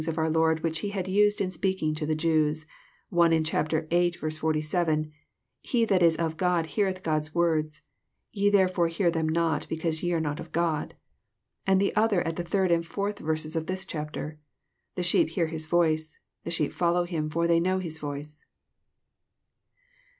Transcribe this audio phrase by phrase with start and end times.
[0.07, 2.65] of our Lord, which He had used in speaking to the Jews,
[3.09, 3.69] one in chap.
[3.69, 4.09] viii.
[4.11, 7.83] 47:*' He that is of God heareth God*s words:
[8.31, 10.95] ye therefore hear them not, because ye are not of God;"
[11.67, 15.45] and the other at the third and fourth verses of this chapter:<' The sheep hear
[15.45, 18.43] His voice "—"the sheep follow Him, for they know Hig voice."